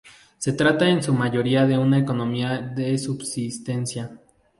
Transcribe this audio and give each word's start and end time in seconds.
Se 0.39 0.51
trata 0.53 0.89
en 0.89 1.03
su 1.03 1.13
mayoría 1.13 1.67
de 1.67 1.77
una 1.77 1.99
economía 1.99 2.57
de 2.57 2.97
subsistencia. 2.97 4.17